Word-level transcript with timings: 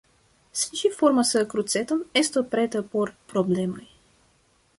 Se 0.61 0.79
ĝi 0.79 0.89
formas 1.01 1.33
kruceton, 1.53 2.01
estu 2.25 2.45
preta 2.55 2.83
por 2.95 3.13
problemoj. 3.35 3.87